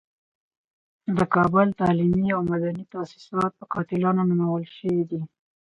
د 1.17 1.19
کابل 1.35 1.67
تعلیمي 1.81 2.27
او 2.35 2.41
مدني 2.51 2.83
تاسیسات 2.93 3.51
په 3.59 3.65
قاتلانو 3.73 4.21
نومول 4.29 4.63
شوي 4.77 5.03
دي. 5.09 5.21